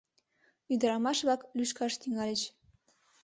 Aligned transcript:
Ӱдырамаш-влак 0.73 1.41
лӱшкаш 1.57 1.93
тӱҥальыч. 2.01 2.41